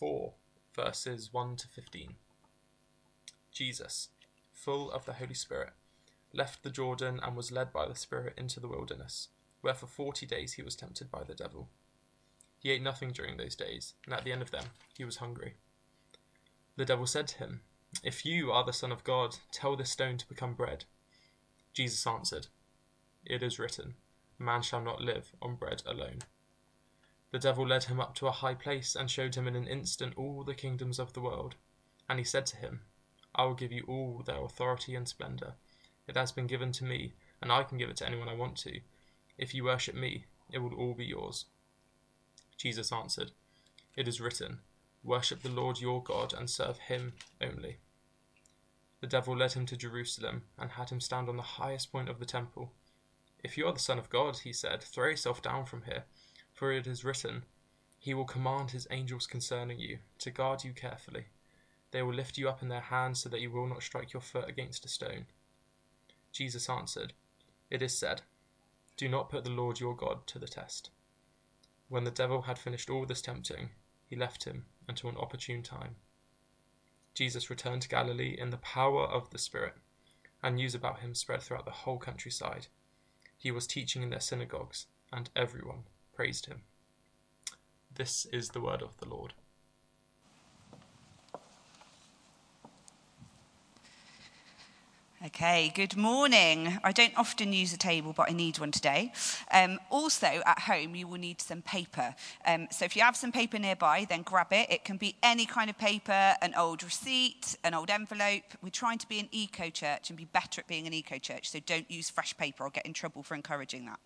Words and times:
4, 0.00 0.32
verses 0.74 1.28
1 1.30 1.56
to 1.56 1.68
15. 1.68 2.14
Jesus, 3.52 4.08
full 4.50 4.90
of 4.90 5.04
the 5.04 5.12
Holy 5.12 5.34
Spirit, 5.34 5.74
left 6.32 6.62
the 6.62 6.70
Jordan 6.70 7.20
and 7.22 7.36
was 7.36 7.52
led 7.52 7.70
by 7.70 7.86
the 7.86 7.94
Spirit 7.94 8.32
into 8.38 8.60
the 8.60 8.68
wilderness, 8.68 9.28
where 9.60 9.74
for 9.74 9.86
forty 9.86 10.24
days 10.24 10.54
he 10.54 10.62
was 10.62 10.74
tempted 10.74 11.10
by 11.10 11.22
the 11.22 11.34
devil. 11.34 11.68
He 12.58 12.70
ate 12.70 12.82
nothing 12.82 13.10
during 13.10 13.36
those 13.36 13.54
days, 13.54 13.92
and 14.06 14.14
at 14.14 14.24
the 14.24 14.32
end 14.32 14.40
of 14.40 14.50
them 14.50 14.64
he 14.96 15.04
was 15.04 15.16
hungry. 15.16 15.56
The 16.76 16.86
devil 16.86 17.06
said 17.06 17.28
to 17.28 17.38
him, 17.38 17.60
If 18.02 18.24
you 18.24 18.50
are 18.52 18.64
the 18.64 18.72
Son 18.72 18.92
of 18.92 19.04
God, 19.04 19.36
tell 19.52 19.76
this 19.76 19.90
stone 19.90 20.16
to 20.16 20.28
become 20.28 20.54
bread. 20.54 20.86
Jesus 21.74 22.06
answered, 22.06 22.46
It 23.26 23.42
is 23.42 23.58
written, 23.58 23.96
Man 24.38 24.62
shall 24.62 24.80
not 24.80 25.02
live 25.02 25.32
on 25.42 25.56
bread 25.56 25.82
alone. 25.84 26.20
The 27.30 27.38
devil 27.38 27.66
led 27.66 27.84
him 27.84 28.00
up 28.00 28.14
to 28.16 28.26
a 28.26 28.32
high 28.32 28.54
place 28.54 28.96
and 28.96 29.10
showed 29.10 29.36
him 29.36 29.46
in 29.46 29.54
an 29.54 29.68
instant 29.68 30.14
all 30.16 30.42
the 30.42 30.54
kingdoms 30.54 30.98
of 30.98 31.12
the 31.12 31.20
world. 31.20 31.54
And 32.08 32.18
he 32.18 32.24
said 32.24 32.46
to 32.46 32.56
him, 32.56 32.82
I 33.34 33.44
will 33.44 33.54
give 33.54 33.70
you 33.70 33.84
all 33.86 34.22
their 34.24 34.42
authority 34.42 34.94
and 34.96 35.08
splendour. 35.08 35.54
It 36.08 36.16
has 36.16 36.32
been 36.32 36.48
given 36.48 36.72
to 36.72 36.84
me, 36.84 37.12
and 37.40 37.52
I 37.52 37.62
can 37.62 37.78
give 37.78 37.88
it 37.88 37.96
to 37.98 38.06
anyone 38.06 38.28
I 38.28 38.34
want 38.34 38.56
to. 38.58 38.80
If 39.38 39.54
you 39.54 39.64
worship 39.64 39.94
me, 39.94 40.24
it 40.50 40.58
will 40.58 40.74
all 40.74 40.94
be 40.94 41.06
yours. 41.06 41.44
Jesus 42.56 42.92
answered, 42.92 43.30
It 43.96 44.08
is 44.08 44.20
written, 44.20 44.58
Worship 45.04 45.42
the 45.42 45.48
Lord 45.48 45.80
your 45.80 46.02
God 46.02 46.34
and 46.34 46.50
serve 46.50 46.78
him 46.78 47.14
only. 47.40 47.78
The 49.00 49.06
devil 49.06 49.36
led 49.36 49.52
him 49.52 49.64
to 49.66 49.76
Jerusalem 49.76 50.42
and 50.58 50.72
had 50.72 50.90
him 50.90 51.00
stand 51.00 51.28
on 51.28 51.36
the 51.36 51.42
highest 51.42 51.90
point 51.90 52.08
of 52.08 52.18
the 52.18 52.26
temple. 52.26 52.72
If 53.42 53.56
you 53.56 53.66
are 53.66 53.72
the 53.72 53.78
Son 53.78 53.98
of 53.98 54.10
God, 54.10 54.38
he 54.38 54.52
said, 54.52 54.82
throw 54.82 55.08
yourself 55.08 55.40
down 55.40 55.64
from 55.64 55.82
here, 55.82 56.04
for 56.60 56.72
it 56.72 56.86
is 56.86 57.06
written, 57.06 57.42
He 57.98 58.12
will 58.12 58.26
command 58.26 58.72
his 58.72 58.86
angels 58.90 59.26
concerning 59.26 59.78
you, 59.78 60.00
to 60.18 60.30
guard 60.30 60.62
you 60.62 60.74
carefully. 60.74 61.24
They 61.90 62.02
will 62.02 62.12
lift 62.12 62.36
you 62.36 62.50
up 62.50 62.60
in 62.60 62.68
their 62.68 62.82
hands 62.82 63.22
so 63.22 63.30
that 63.30 63.40
you 63.40 63.50
will 63.50 63.66
not 63.66 63.82
strike 63.82 64.12
your 64.12 64.20
foot 64.20 64.46
against 64.46 64.84
a 64.84 64.88
stone. 64.88 65.24
Jesus 66.32 66.68
answered, 66.68 67.14
It 67.70 67.80
is 67.80 67.96
said, 67.96 68.20
Do 68.98 69.08
not 69.08 69.30
put 69.30 69.44
the 69.44 69.48
Lord 69.48 69.80
your 69.80 69.96
God 69.96 70.26
to 70.26 70.38
the 70.38 70.46
test. 70.46 70.90
When 71.88 72.04
the 72.04 72.10
devil 72.10 72.42
had 72.42 72.58
finished 72.58 72.90
all 72.90 73.06
this 73.06 73.22
tempting, 73.22 73.70
he 74.04 74.14
left 74.14 74.44
him 74.44 74.66
until 74.86 75.08
an 75.08 75.16
opportune 75.16 75.62
time. 75.62 75.96
Jesus 77.14 77.48
returned 77.48 77.80
to 77.82 77.88
Galilee 77.88 78.36
in 78.38 78.50
the 78.50 78.58
power 78.58 79.04
of 79.06 79.30
the 79.30 79.38
Spirit, 79.38 79.76
and 80.42 80.56
news 80.56 80.74
about 80.74 81.00
him 81.00 81.14
spread 81.14 81.40
throughout 81.40 81.64
the 81.64 81.70
whole 81.70 81.98
countryside. 81.98 82.66
He 83.38 83.50
was 83.50 83.66
teaching 83.66 84.02
in 84.02 84.10
their 84.10 84.20
synagogues, 84.20 84.88
and 85.10 85.30
everyone 85.34 85.84
praised 86.20 86.44
him. 86.44 86.60
This 87.94 88.26
is 88.26 88.50
the 88.50 88.60
word 88.60 88.82
of 88.82 88.94
the 88.98 89.08
Lord. 89.08 89.32
Okay, 95.24 95.72
good 95.74 95.96
morning. 95.96 96.78
I 96.84 96.92
don't 96.92 97.16
often 97.16 97.54
use 97.54 97.72
a 97.72 97.78
table, 97.78 98.12
but 98.14 98.28
I 98.28 98.34
need 98.34 98.58
one 98.58 98.70
today. 98.70 99.14
Um, 99.50 99.78
also, 99.88 100.26
at 100.44 100.58
home, 100.58 100.94
you 100.94 101.08
will 101.08 101.18
need 101.18 101.40
some 101.40 101.62
paper. 101.62 102.14
Um, 102.46 102.68
so 102.70 102.84
if 102.84 102.96
you 102.96 103.00
have 103.00 103.16
some 103.16 103.32
paper 103.32 103.58
nearby, 103.58 104.04
then 104.06 104.20
grab 104.20 104.52
it. 104.52 104.70
It 104.70 104.84
can 104.84 104.98
be 104.98 105.16
any 105.22 105.46
kind 105.46 105.70
of 105.70 105.78
paper, 105.78 106.34
an 106.42 106.52
old 106.54 106.82
receipt, 106.82 107.56
an 107.64 107.72
old 107.72 107.88
envelope. 107.88 108.44
We're 108.62 108.68
trying 108.68 108.98
to 108.98 109.08
be 109.08 109.20
an 109.20 109.28
eco 109.32 109.70
church 109.70 110.10
and 110.10 110.18
be 110.18 110.26
better 110.26 110.60
at 110.60 110.66
being 110.66 110.86
an 110.86 110.92
eco 110.92 111.16
church, 111.16 111.48
so 111.48 111.60
don't 111.60 111.90
use 111.90 112.10
fresh 112.10 112.36
paper. 112.36 112.64
I'll 112.64 112.68
get 112.68 112.84
in 112.84 112.92
trouble 112.92 113.22
for 113.22 113.34
encouraging 113.34 113.86
that. 113.86 114.00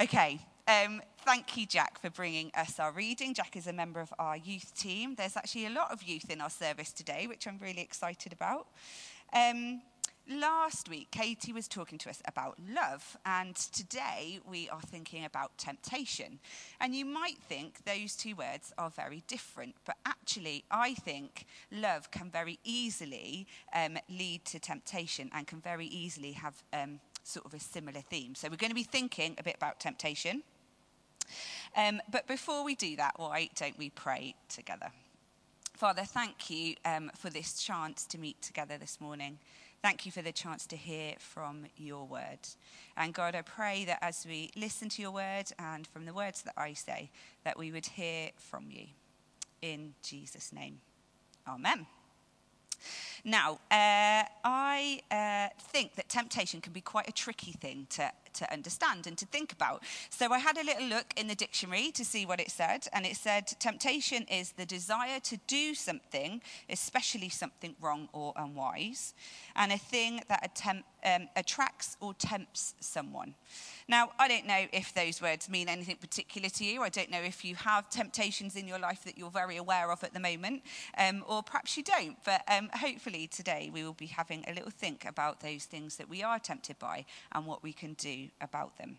Okay, 0.00 0.40
um, 0.68 1.00
thank 1.24 1.56
you, 1.56 1.64
Jack, 1.64 1.98
for 1.98 2.10
bringing 2.10 2.50
us 2.54 2.78
our 2.78 2.92
reading. 2.92 3.32
Jack 3.32 3.56
is 3.56 3.66
a 3.66 3.72
member 3.72 4.00
of 4.00 4.12
our 4.18 4.36
youth 4.36 4.74
team. 4.76 5.14
There's 5.14 5.36
actually 5.36 5.64
a 5.64 5.70
lot 5.70 5.90
of 5.90 6.02
youth 6.02 6.28
in 6.28 6.42
our 6.42 6.50
service 6.50 6.92
today, 6.92 7.26
which 7.26 7.48
I'm 7.48 7.58
really 7.58 7.80
excited 7.80 8.34
about. 8.34 8.66
Um, 9.32 9.80
last 10.28 10.90
week, 10.90 11.10
Katie 11.10 11.54
was 11.54 11.68
talking 11.68 11.96
to 12.00 12.10
us 12.10 12.20
about 12.28 12.58
love, 12.70 13.16
and 13.24 13.56
today 13.56 14.40
we 14.46 14.68
are 14.68 14.82
thinking 14.82 15.24
about 15.24 15.56
temptation. 15.56 16.38
And 16.82 16.94
you 16.94 17.06
might 17.06 17.38
think 17.48 17.86
those 17.86 18.14
two 18.14 18.34
words 18.34 18.70
are 18.76 18.90
very 18.90 19.22
different, 19.26 19.74
but 19.86 19.96
actually, 20.04 20.64
I 20.70 20.92
think 20.92 21.46
love 21.72 22.10
can 22.10 22.30
very 22.30 22.58
easily 22.62 23.46
um, 23.74 23.96
lead 24.10 24.44
to 24.46 24.60
temptation 24.60 25.30
and 25.32 25.46
can 25.46 25.62
very 25.62 25.86
easily 25.86 26.32
have 26.32 26.62
um, 26.74 27.00
sort 27.22 27.46
of 27.46 27.54
a 27.54 27.60
similar 27.60 28.02
theme. 28.02 28.34
So, 28.34 28.48
we're 28.50 28.56
going 28.56 28.70
to 28.70 28.74
be 28.74 28.82
thinking 28.82 29.34
a 29.38 29.42
bit 29.42 29.56
about 29.56 29.80
temptation. 29.80 30.42
Um, 31.76 32.00
but 32.10 32.26
before 32.26 32.64
we 32.64 32.74
do 32.74 32.96
that, 32.96 33.14
why 33.16 33.50
don't 33.54 33.78
we 33.78 33.90
pray 33.90 34.34
together? 34.48 34.90
Father, 35.74 36.02
thank 36.02 36.50
you 36.50 36.74
um, 36.84 37.10
for 37.16 37.30
this 37.30 37.62
chance 37.62 38.04
to 38.06 38.18
meet 38.18 38.40
together 38.42 38.78
this 38.78 39.00
morning. 39.00 39.38
Thank 39.80 40.04
you 40.04 40.10
for 40.10 40.22
the 40.22 40.32
chance 40.32 40.66
to 40.66 40.76
hear 40.76 41.14
from 41.20 41.66
your 41.76 42.04
word. 42.04 42.40
And 42.96 43.14
God, 43.14 43.36
I 43.36 43.42
pray 43.42 43.84
that 43.84 43.98
as 44.02 44.26
we 44.28 44.50
listen 44.56 44.88
to 44.88 45.02
your 45.02 45.12
word 45.12 45.52
and 45.56 45.86
from 45.86 46.04
the 46.04 46.12
words 46.12 46.42
that 46.42 46.54
I 46.56 46.72
say, 46.72 47.10
that 47.44 47.56
we 47.56 47.70
would 47.70 47.86
hear 47.86 48.30
from 48.36 48.66
you. 48.70 48.86
In 49.62 49.94
Jesus' 50.02 50.52
name, 50.52 50.80
amen. 51.46 51.86
Now, 53.24 53.60
uh, 53.70 54.24
I 54.44 55.00
uh, 55.10 55.54
think 55.60 55.94
that 55.94 56.08
temptation 56.08 56.60
can 56.60 56.72
be 56.72 56.80
quite 56.80 57.08
a 57.08 57.12
tricky 57.12 57.52
thing 57.52 57.86
to, 57.90 58.10
to 58.34 58.52
understand 58.52 59.06
and 59.06 59.16
to 59.18 59.26
think 59.26 59.52
about. 59.52 59.82
So 60.10 60.32
I 60.32 60.38
had 60.38 60.58
a 60.58 60.64
little 60.64 60.86
look 60.86 61.12
in 61.16 61.28
the 61.28 61.34
dictionary 61.34 61.90
to 61.92 62.04
see 62.04 62.26
what 62.26 62.40
it 62.40 62.50
said, 62.50 62.86
and 62.92 63.06
it 63.06 63.16
said 63.16 63.46
temptation 63.58 64.24
is 64.24 64.52
the 64.52 64.66
desire 64.66 65.20
to 65.20 65.38
do 65.46 65.74
something, 65.74 66.40
especially 66.68 67.28
something 67.28 67.74
wrong 67.80 68.08
or 68.12 68.32
unwise, 68.36 69.14
and 69.56 69.72
a 69.72 69.78
thing 69.78 70.22
that 70.28 70.44
attempt, 70.44 70.84
um, 71.04 71.28
attracts 71.36 71.96
or 72.00 72.14
tempts 72.14 72.74
someone. 72.80 73.34
Now, 73.88 74.10
I 74.18 74.28
don't 74.28 74.46
know 74.46 74.66
if 74.72 74.92
those 74.92 75.22
words 75.22 75.48
mean 75.48 75.68
anything 75.68 75.96
particular 75.96 76.50
to 76.50 76.64
you. 76.64 76.82
I 76.82 76.90
don't 76.90 77.10
know 77.10 77.22
if 77.22 77.42
you 77.42 77.54
have 77.54 77.88
temptations 77.88 78.54
in 78.54 78.68
your 78.68 78.78
life 78.78 79.02
that 79.04 79.16
you're 79.16 79.30
very 79.30 79.56
aware 79.56 79.90
of 79.90 80.04
at 80.04 80.12
the 80.12 80.20
moment, 80.20 80.62
um, 80.98 81.24
or 81.26 81.42
perhaps 81.42 81.76
you 81.76 81.82
don't. 81.82 82.16
But 82.24 82.42
um, 82.48 82.68
hopefully 82.74 83.26
today 83.26 83.70
we 83.72 83.82
will 83.82 83.94
be 83.94 84.06
having 84.06 84.44
a 84.46 84.52
little 84.52 84.70
think 84.70 85.06
about 85.06 85.40
those 85.40 85.64
things 85.64 85.96
that 85.96 86.08
we 86.08 86.22
are 86.22 86.38
tempted 86.38 86.78
by 86.78 87.06
and 87.32 87.46
what 87.46 87.62
we 87.62 87.72
can 87.72 87.94
do 87.94 88.27
about 88.40 88.76
them. 88.78 88.98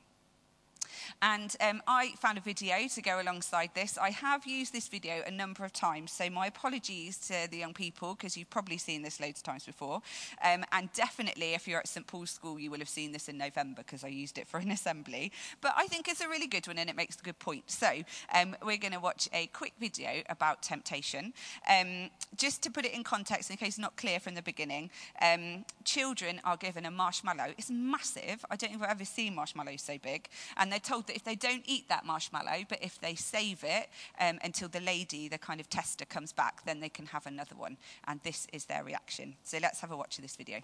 And 1.22 1.56
um, 1.62 1.82
I 1.88 2.14
found 2.20 2.38
a 2.38 2.42
video 2.42 2.76
to 2.94 3.02
go 3.02 3.22
alongside 3.22 3.72
this. 3.74 3.98
I 3.98 4.12
have 4.12 4.46
used 4.46 4.74
this 4.74 4.88
video 4.88 5.22
a 5.26 5.32
number 5.32 5.66
of 5.66 5.74
times, 5.74 6.12
so 6.12 6.30
my 6.30 6.48
apologies 6.48 7.18
to 7.28 7.48
the 7.50 7.58
young 7.58 7.74
people 7.74 8.16
because 8.16 8.38
you've 8.38 8.50
probably 8.50 8.78
seen 8.78 9.02
this 9.02 9.20
loads 9.20 9.40
of 9.40 9.44
times 9.44 9.66
before. 9.66 10.02
Um, 10.44 10.66
and 10.72 10.92
definitely, 10.94 11.54
if 11.54 11.68
you're 11.68 11.80
at 11.80 11.88
St 11.88 12.06
Paul's 12.08 12.32
School, 12.32 12.60
you 12.60 12.72
will 12.72 12.80
have 12.80 12.90
seen 12.90 13.12
this 13.12 13.30
in 13.30 13.38
November 13.38 13.84
because 13.84 14.04
I 14.04 14.08
used 14.08 14.38
it 14.38 14.48
for 14.48 14.60
an 14.60 14.72
assembly. 14.80 15.32
But 15.62 15.74
I 15.78 15.88
think 15.88 16.08
it's 16.08 16.22
a 16.22 16.28
really 16.28 16.48
good 16.48 16.68
one 16.68 16.78
and 16.78 16.90
it 16.90 16.96
makes 16.96 17.18
a 17.20 17.24
good 17.24 17.40
point. 17.40 17.70
So 17.72 17.90
um, 18.34 18.56
we're 18.64 18.78
going 18.78 18.94
to 18.94 19.00
watch 19.00 19.30
a 19.34 19.48
quick 19.48 19.74
video 19.80 20.24
about 20.30 20.62
temptation. 20.62 21.34
Um, 21.70 22.10
just 22.36 22.62
to 22.64 22.72
put 22.72 22.86
it 22.86 22.94
in 22.94 23.04
context, 23.04 23.50
in 23.50 23.58
case 23.58 23.70
it's 23.70 23.78
not 23.80 23.96
clear 23.98 24.20
from 24.20 24.36
the 24.36 24.42
beginning, 24.42 24.90
um, 25.22 25.66
children 25.84 26.42
are 26.44 26.58
given 26.58 26.86
a 26.86 26.92
marshmallow. 26.92 27.54
It's 27.58 27.70
massive. 27.70 28.46
I 28.50 28.56
don't 28.56 28.72
think 28.72 28.84
I've 28.84 28.90
ever 28.90 29.06
seen 29.06 29.36
marshmallows 29.36 29.82
so 29.82 29.98
big. 29.98 30.28
And 30.58 30.72
they're 30.80 30.96
told 30.96 31.08
that 31.08 31.16
if 31.16 31.24
they 31.24 31.36
don't 31.36 31.64
eat 31.66 31.90
that 31.90 32.06
marshmallow, 32.06 32.64
but 32.70 32.80
if 32.82 33.00
they 33.00 33.16
save 33.16 33.64
it 33.64 33.90
um, 34.20 34.40
until 34.44 34.70
the 34.70 34.80
lady, 34.80 35.28
the 35.28 35.38
kind 35.38 35.60
of 35.60 35.70
tester, 35.70 36.06
comes 36.06 36.32
back, 36.32 36.64
then 36.66 36.80
they 36.80 36.90
can 36.90 37.08
have 37.08 37.26
another 37.26 37.56
one. 37.56 37.78
And 38.08 38.22
this 38.24 38.48
is 38.54 38.66
their 38.66 38.84
reaction. 38.84 39.36
So 39.44 39.58
let's 39.62 39.82
have 39.82 39.92
a 39.92 39.98
watch 39.98 40.18
of 40.18 40.22
this 40.22 40.36
video. 40.36 40.60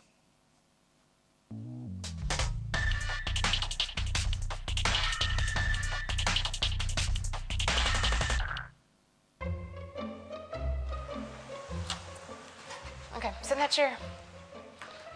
Okay, 13.18 13.34
sit 13.42 13.54
in 13.54 13.60
that 13.60 13.72
chair. 13.72 13.98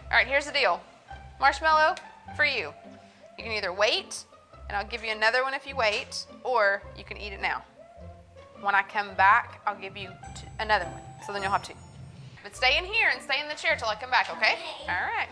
All 0.04 0.10
right, 0.10 0.26
here's 0.26 0.46
the 0.46 0.52
deal. 0.52 0.80
Marshmallow 1.40 1.94
for 2.36 2.44
you. 2.44 2.72
You 3.38 3.44
can 3.44 3.52
either 3.52 3.72
wait 3.72 4.24
and 4.70 4.76
I'll 4.76 4.86
give 4.86 5.02
you 5.02 5.10
another 5.10 5.42
one 5.42 5.52
if 5.52 5.66
you 5.66 5.74
wait, 5.74 6.26
or 6.44 6.80
you 6.96 7.02
can 7.02 7.16
eat 7.16 7.32
it 7.32 7.42
now. 7.42 7.64
When 8.60 8.72
I 8.72 8.82
come 8.82 9.16
back, 9.16 9.60
I'll 9.66 9.74
give 9.74 9.96
you 9.96 10.10
another 10.60 10.84
one, 10.84 11.02
so 11.26 11.32
then 11.32 11.42
you'll 11.42 11.50
have 11.50 11.64
two. 11.64 11.74
But 12.44 12.54
stay 12.54 12.78
in 12.78 12.84
here 12.84 13.08
and 13.12 13.20
stay 13.20 13.40
in 13.42 13.48
the 13.48 13.56
chair 13.56 13.74
till 13.74 13.88
I 13.88 13.96
come 13.96 14.10
back, 14.10 14.30
okay? 14.30 14.54
All 14.82 15.08
right. 15.16 15.26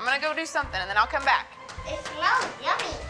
I'm 0.00 0.06
gonna 0.06 0.18
go 0.18 0.32
do 0.34 0.46
something 0.46 0.80
and 0.80 0.88
then 0.88 0.96
I'll 0.96 1.06
come 1.06 1.26
back. 1.26 1.52
It 1.86 2.02
smells 2.06 2.46
yummy. 2.64 3.09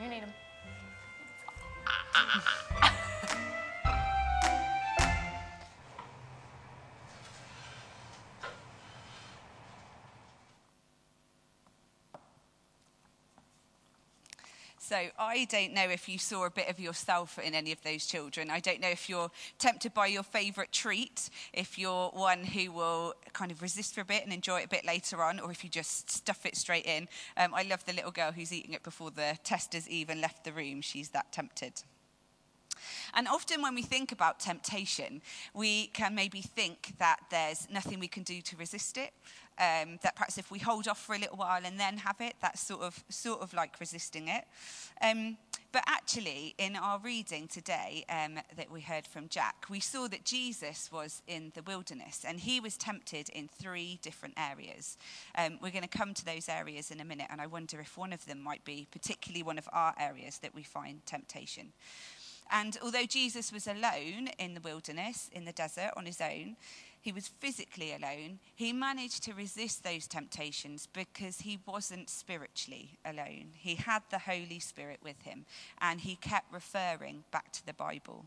You 0.00 0.08
need 0.08 0.22
them. 0.22 0.32
So 14.90 14.98
I 15.20 15.44
don't 15.44 15.72
know 15.72 15.88
if 15.88 16.08
you 16.08 16.18
saw 16.18 16.46
a 16.46 16.50
bit 16.50 16.68
of 16.68 16.80
yourself 16.80 17.38
in 17.38 17.54
any 17.54 17.70
of 17.70 17.80
those 17.84 18.06
children. 18.06 18.50
I 18.50 18.58
don't 18.58 18.80
know 18.80 18.88
if 18.88 19.08
you're 19.08 19.30
tempted 19.60 19.94
by 19.94 20.08
your 20.08 20.24
favourite 20.24 20.72
treat, 20.72 21.30
if 21.52 21.78
you're 21.78 22.08
one 22.08 22.42
who 22.42 22.72
will 22.72 23.14
kind 23.32 23.52
of 23.52 23.62
resist 23.62 23.94
for 23.94 24.00
a 24.00 24.04
bit 24.04 24.24
and 24.24 24.32
enjoy 24.32 24.62
it 24.62 24.64
a 24.64 24.68
bit 24.68 24.84
later 24.84 25.22
on, 25.22 25.38
or 25.38 25.52
if 25.52 25.62
you 25.62 25.70
just 25.70 26.10
stuff 26.10 26.44
it 26.44 26.56
straight 26.56 26.86
in. 26.86 27.06
Um, 27.36 27.54
I 27.54 27.62
love 27.62 27.86
the 27.86 27.92
little 27.92 28.10
girl 28.10 28.32
who's 28.32 28.52
eating 28.52 28.74
it 28.74 28.82
before 28.82 29.12
the 29.12 29.38
testers 29.44 29.88
even 29.88 30.20
left 30.20 30.42
the 30.42 30.50
room. 30.50 30.80
She's 30.80 31.10
that 31.10 31.30
tempted. 31.30 31.84
And 33.14 33.28
often 33.28 33.62
when 33.62 33.74
we 33.74 33.82
think 33.82 34.12
about 34.12 34.40
temptation, 34.40 35.22
we 35.54 35.88
can 35.88 36.14
maybe 36.14 36.40
think 36.40 36.94
that 36.98 37.18
there's 37.30 37.68
nothing 37.70 38.00
we 38.00 38.08
can 38.08 38.22
do 38.22 38.40
to 38.40 38.56
resist 38.56 38.96
it. 38.96 39.12
Um, 39.58 39.98
that 40.02 40.16
perhaps 40.16 40.38
if 40.38 40.50
we 40.50 40.58
hold 40.58 40.88
off 40.88 40.98
for 40.98 41.14
a 41.14 41.18
little 41.18 41.36
while 41.36 41.60
and 41.66 41.78
then 41.78 41.98
have 41.98 42.16
it, 42.20 42.34
that's 42.40 42.62
sort 42.62 42.80
of 42.80 43.04
sort 43.10 43.42
of 43.42 43.52
like 43.52 43.78
resisting 43.78 44.28
it. 44.28 44.44
Um, 45.02 45.36
but 45.72 45.84
actually, 45.86 46.54
in 46.58 46.74
our 46.74 46.98
reading 46.98 47.46
today 47.46 48.04
um, 48.08 48.40
that 48.56 48.70
we 48.72 48.80
heard 48.80 49.06
from 49.06 49.28
Jack, 49.28 49.66
we 49.68 49.78
saw 49.78 50.08
that 50.08 50.24
Jesus 50.24 50.90
was 50.90 51.22
in 51.28 51.52
the 51.54 51.62
wilderness 51.62 52.24
and 52.26 52.40
he 52.40 52.58
was 52.58 52.76
tempted 52.76 53.28
in 53.28 53.48
three 53.48 54.00
different 54.02 54.34
areas. 54.36 54.98
Um, 55.36 55.58
we're 55.62 55.70
going 55.70 55.82
to 55.82 55.88
come 55.88 56.12
to 56.14 56.24
those 56.24 56.48
areas 56.48 56.90
in 56.90 57.00
a 57.00 57.04
minute, 57.04 57.28
and 57.30 57.40
I 57.40 57.46
wonder 57.46 57.80
if 57.80 57.96
one 57.96 58.12
of 58.12 58.24
them 58.26 58.42
might 58.42 58.64
be 58.64 58.88
particularly 58.90 59.42
one 59.42 59.58
of 59.58 59.68
our 59.72 59.94
areas 59.98 60.38
that 60.38 60.54
we 60.54 60.64
find 60.64 61.04
temptation. 61.06 61.72
And 62.50 62.76
although 62.82 63.06
Jesus 63.06 63.52
was 63.52 63.66
alone 63.66 64.28
in 64.38 64.54
the 64.54 64.60
wilderness, 64.60 65.30
in 65.32 65.44
the 65.44 65.52
desert, 65.52 65.92
on 65.96 66.06
his 66.06 66.20
own, 66.20 66.56
he 67.02 67.12
was 67.12 67.28
physically 67.28 67.94
alone, 67.94 68.40
he 68.54 68.72
managed 68.72 69.22
to 69.24 69.32
resist 69.32 69.82
those 69.82 70.06
temptations 70.06 70.86
because 70.92 71.40
he 71.40 71.58
wasn't 71.66 72.10
spiritually 72.10 72.98
alone. 73.04 73.52
He 73.54 73.76
had 73.76 74.02
the 74.10 74.18
Holy 74.18 74.58
Spirit 74.58 74.98
with 75.02 75.22
him 75.22 75.46
and 75.80 76.00
he 76.00 76.16
kept 76.16 76.52
referring 76.52 77.24
back 77.30 77.52
to 77.52 77.64
the 77.64 77.72
Bible. 77.72 78.26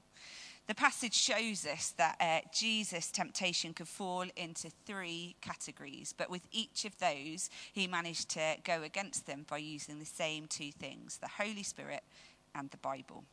The 0.65 0.73
passage 0.73 1.13
shows 1.13 1.67
us 1.67 1.93
that 1.97 2.15
uh, 2.21 2.47
Jesus' 2.53 3.11
temptation 3.11 3.73
could 3.73 3.87
fall 3.87 4.25
into 4.37 4.71
three 4.85 5.35
categories, 5.41 6.15
but 6.17 6.29
with 6.29 6.47
each 6.53 6.85
of 6.85 6.97
those, 6.99 7.49
he 7.73 7.85
managed 7.85 8.29
to 8.29 8.55
go 8.63 8.81
against 8.81 9.27
them 9.27 9.45
by 9.47 9.57
using 9.57 9.99
the 9.99 10.05
same 10.05 10.47
two 10.47 10.71
things 10.71 11.17
the 11.17 11.43
Holy 11.43 11.63
Spirit 11.63 12.03
and 12.55 12.71
the 12.71 12.77
Bible. 12.77 13.25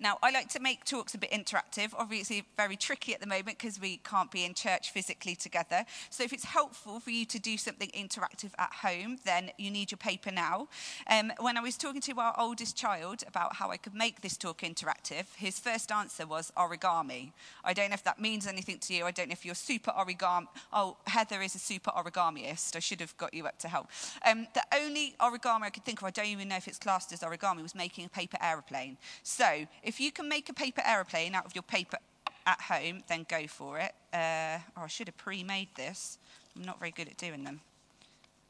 Now, 0.00 0.18
I 0.22 0.30
like 0.30 0.48
to 0.50 0.60
make 0.60 0.84
talks 0.84 1.14
a 1.14 1.18
bit 1.18 1.30
interactive. 1.30 1.92
Obviously, 1.96 2.44
very 2.56 2.76
tricky 2.76 3.14
at 3.14 3.20
the 3.20 3.26
moment 3.26 3.58
because 3.58 3.80
we 3.80 3.98
can't 3.98 4.30
be 4.30 4.44
in 4.44 4.54
church 4.54 4.90
physically 4.90 5.34
together. 5.34 5.84
So, 6.10 6.24
if 6.24 6.32
it's 6.32 6.44
helpful 6.44 7.00
for 7.00 7.10
you 7.10 7.24
to 7.26 7.38
do 7.38 7.56
something 7.56 7.88
interactive 7.90 8.52
at 8.58 8.72
home, 8.72 9.18
then 9.24 9.50
you 9.58 9.70
need 9.70 9.90
your 9.90 9.98
paper 9.98 10.30
now. 10.30 10.68
Um, 11.10 11.32
when 11.38 11.56
I 11.56 11.60
was 11.60 11.76
talking 11.76 12.00
to 12.02 12.20
our 12.20 12.34
oldest 12.38 12.76
child 12.76 13.22
about 13.26 13.56
how 13.56 13.70
I 13.70 13.76
could 13.76 13.94
make 13.94 14.20
this 14.20 14.36
talk 14.36 14.62
interactive, 14.62 15.26
his 15.36 15.58
first 15.58 15.90
answer 15.92 16.26
was 16.26 16.52
origami. 16.56 17.32
I 17.64 17.72
don't 17.72 17.90
know 17.90 17.94
if 17.94 18.04
that 18.04 18.20
means 18.20 18.46
anything 18.46 18.78
to 18.78 18.94
you. 18.94 19.04
I 19.04 19.10
don't 19.10 19.28
know 19.28 19.32
if 19.32 19.44
you're 19.44 19.54
super 19.54 19.90
origami. 19.92 20.46
Oh, 20.72 20.96
Heather 21.06 21.42
is 21.42 21.54
a 21.54 21.58
super 21.58 21.90
origamiist. 21.90 22.76
I 22.76 22.78
should 22.80 23.00
have 23.00 23.16
got 23.16 23.34
you 23.34 23.46
up 23.46 23.58
to 23.60 23.68
help. 23.68 23.88
Um, 24.26 24.46
the 24.54 24.62
only 24.74 25.14
origami 25.20 25.62
I 25.62 25.70
could 25.70 25.84
think 25.84 26.00
of, 26.00 26.06
I 26.06 26.10
don't 26.10 26.26
even 26.26 26.48
know 26.48 26.56
if 26.56 26.68
it's 26.68 26.78
classed 26.78 27.12
as 27.12 27.20
origami, 27.20 27.62
was 27.62 27.74
making 27.74 28.04
a 28.04 28.08
paper 28.08 28.38
aeroplane. 28.40 28.96
So, 29.22 29.63
if 29.82 30.00
you 30.00 30.12
can 30.12 30.28
make 30.28 30.48
a 30.48 30.52
paper 30.52 30.82
aeroplane 30.84 31.34
out 31.34 31.46
of 31.46 31.54
your 31.54 31.62
paper 31.62 31.98
at 32.46 32.60
home, 32.60 33.02
then 33.08 33.26
go 33.28 33.46
for 33.46 33.78
it. 33.78 33.92
Uh, 34.12 34.58
oh, 34.76 34.82
I 34.82 34.86
should 34.86 35.08
have 35.08 35.16
pre-made 35.16 35.68
this. 35.76 36.18
I'm 36.56 36.64
not 36.64 36.78
very 36.78 36.90
good 36.90 37.08
at 37.08 37.16
doing 37.16 37.44
them. 37.44 37.60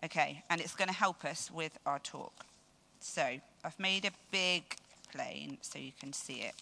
Okay, 0.05 0.43
and 0.51 0.61
it's 0.61 0.75
going 0.75 0.89
to 0.89 0.95
help 0.95 1.25
us 1.25 1.51
with 1.51 1.79
our 1.87 1.99
talk. 1.99 2.45
So 3.01 3.23
I've 3.65 3.79
made 3.79 4.05
a 4.05 4.11
big 4.31 4.77
plane 5.13 5.59
so 5.63 5.79
you 5.79 5.93
can 5.99 6.13
see 6.13 6.43
it 6.43 6.55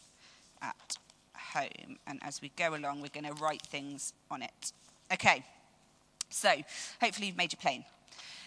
at 0.60 0.96
home. 1.34 1.98
And 2.06 2.20
as 2.22 2.40
we 2.40 2.50
go 2.56 2.74
along, 2.74 3.00
we're 3.00 3.08
going 3.08 3.34
to 3.34 3.42
write 3.42 3.62
things 3.62 4.12
on 4.30 4.42
it. 4.42 4.72
Okay, 5.12 5.44
so 6.30 6.50
hopefully 7.00 7.28
you've 7.28 7.36
made 7.36 7.52
your 7.52 7.60
plane. 7.60 7.84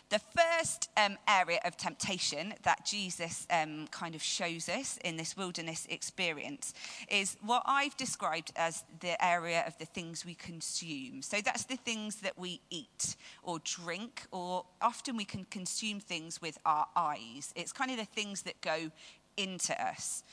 The 0.09 0.19
first 0.19 0.89
um, 0.97 1.17
area 1.27 1.59
of 1.65 1.77
temptation 1.77 2.53
that 2.63 2.85
Jesus 2.85 3.47
um, 3.49 3.87
kind 3.87 4.13
of 4.13 4.21
shows 4.21 4.69
us 4.69 4.99
in 5.03 5.17
this 5.17 5.35
wilderness 5.35 5.87
experience 5.89 6.73
is 7.09 7.37
what 7.41 7.63
I've 7.65 7.97
described 7.97 8.51
as 8.55 8.83
the 8.99 9.23
area 9.23 9.63
of 9.65 9.77
the 9.79 9.85
things 9.85 10.23
we 10.23 10.35
consume. 10.35 11.23
So 11.23 11.41
that's 11.41 11.65
the 11.65 11.77
things 11.77 12.17
that 12.17 12.37
we 12.37 12.61
eat 12.69 13.15
or 13.41 13.59
drink, 13.63 14.23
or 14.31 14.65
often 14.79 15.17
we 15.17 15.25
can 15.25 15.45
consume 15.45 15.99
things 15.99 16.39
with 16.39 16.59
our 16.65 16.85
eyes. 16.95 17.51
It's 17.55 17.71
kind 17.71 17.89
of 17.89 17.97
the 17.97 18.05
things 18.05 18.43
that 18.43 18.61
go 18.61 18.91
into 19.37 19.73
us. 19.81 20.23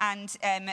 And 0.00 0.34
um, 0.42 0.70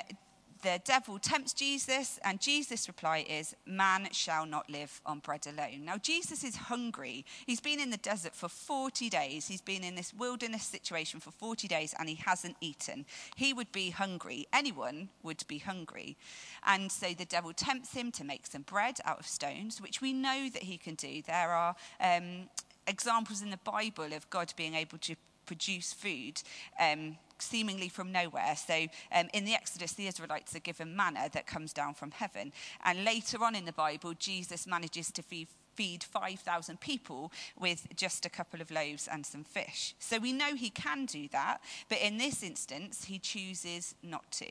the 0.67 0.81
devil 0.83 1.17
tempts 1.17 1.53
Jesus, 1.53 2.19
and 2.25 2.41
Jesus' 2.41 2.89
reply 2.89 3.25
is, 3.29 3.55
Man 3.65 4.09
shall 4.11 4.45
not 4.45 4.69
live 4.69 4.99
on 5.05 5.19
bread 5.19 5.47
alone. 5.47 5.85
Now, 5.85 5.97
Jesus 5.97 6.43
is 6.43 6.57
hungry. 6.57 7.25
He's 7.45 7.61
been 7.61 7.79
in 7.79 7.89
the 7.89 7.95
desert 7.97 8.35
for 8.35 8.49
40 8.49 9.09
days. 9.09 9.47
He's 9.47 9.61
been 9.61 9.81
in 9.81 9.95
this 9.95 10.13
wilderness 10.13 10.63
situation 10.63 11.21
for 11.21 11.31
40 11.31 11.69
days, 11.69 11.95
and 11.97 12.09
he 12.09 12.15
hasn't 12.15 12.57
eaten. 12.59 13.05
He 13.37 13.53
would 13.53 13.71
be 13.71 13.91
hungry. 13.91 14.45
Anyone 14.51 15.07
would 15.23 15.45
be 15.47 15.59
hungry. 15.59 16.17
And 16.65 16.91
so 16.91 17.13
the 17.13 17.23
devil 17.23 17.53
tempts 17.53 17.93
him 17.93 18.11
to 18.11 18.25
make 18.25 18.45
some 18.45 18.63
bread 18.63 18.99
out 19.05 19.19
of 19.19 19.27
stones, 19.27 19.81
which 19.81 20.01
we 20.01 20.11
know 20.11 20.49
that 20.51 20.63
he 20.63 20.77
can 20.77 20.95
do. 20.95 21.21
There 21.21 21.51
are 21.51 21.77
um, 22.01 22.49
examples 22.87 23.41
in 23.41 23.51
the 23.51 23.59
Bible 23.63 24.11
of 24.11 24.29
God 24.29 24.53
being 24.57 24.73
able 24.73 24.97
to 24.97 25.15
produce 25.47 25.93
food. 25.93 26.41
Um, 26.79 27.17
seemingly 27.39 27.87
from 27.87 28.11
nowhere. 28.11 28.55
So 28.55 28.87
um, 29.11 29.29
in 29.31 29.45
the 29.45 29.53
Exodus, 29.53 29.93
the 29.93 30.07
Israelites 30.07 30.55
are 30.55 30.59
given 30.59 30.95
manna 30.95 31.29
that 31.33 31.45
comes 31.45 31.71
down 31.71 31.93
from 31.93 32.09
heaven. 32.09 32.51
And 32.83 33.03
later 33.03 33.43
on 33.43 33.53
in 33.55 33.65
the 33.65 33.73
Bible, 33.73 34.13
Jesus 34.17 34.65
manages 34.65 35.11
to 35.11 35.21
feed 35.21 35.47
feed 35.77 36.03
5,000 36.03 36.79
people 36.79 37.31
with 37.55 37.87
just 37.95 38.25
a 38.25 38.29
couple 38.29 38.61
of 38.61 38.71
loaves 38.71 39.07
and 39.07 39.23
some 39.23 39.43
fish. 39.43 39.93
So 39.99 40.17
we 40.17 40.33
know 40.33 40.55
he 40.55 40.71
can 40.71 41.05
do 41.05 41.27
that, 41.31 41.61
but 41.87 41.99
in 41.99 42.17
this 42.17 42.41
instance, 42.41 43.05
he 43.05 43.19
chooses 43.19 43.93
not 44.01 44.29
to. 44.31 44.47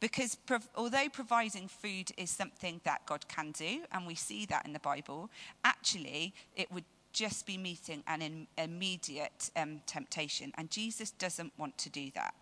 Because 0.00 0.34
prov- 0.34 0.68
although 0.76 1.08
providing 1.10 1.66
food 1.66 2.12
is 2.18 2.28
something 2.28 2.82
that 2.84 3.06
God 3.06 3.26
can 3.26 3.52
do, 3.52 3.80
and 3.90 4.06
we 4.06 4.14
see 4.14 4.44
that 4.46 4.66
in 4.66 4.74
the 4.74 4.80
Bible, 4.80 5.30
actually, 5.64 6.34
it 6.54 6.70
would 6.70 6.84
just 7.12 7.46
be 7.46 7.56
meeting 7.56 8.02
an 8.06 8.46
immediate 8.56 9.50
um, 9.56 9.80
temptation. 9.86 10.52
And 10.56 10.70
Jesus 10.70 11.10
doesn't 11.10 11.52
want 11.58 11.78
to 11.78 11.90
do 11.90 12.10
that. 12.14 12.34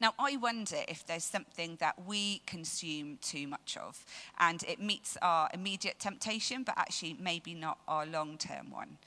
Now, 0.00 0.14
I 0.18 0.36
wonder 0.36 0.78
if 0.88 1.06
there's 1.06 1.24
something 1.24 1.76
that 1.80 2.06
we 2.06 2.42
consume 2.46 3.18
too 3.20 3.46
much 3.46 3.76
of 3.76 4.04
and 4.38 4.62
it 4.64 4.80
meets 4.80 5.16
our 5.22 5.48
immediate 5.52 5.98
temptation, 5.98 6.62
but 6.62 6.76
actually 6.76 7.16
maybe 7.20 7.54
not 7.54 7.78
our 7.88 8.06
long 8.06 8.38
term 8.38 8.70
one. 8.70 8.98